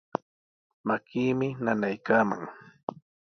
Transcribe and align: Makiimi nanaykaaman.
Makiimi 0.87 1.47
nanaykaaman. 1.63 2.41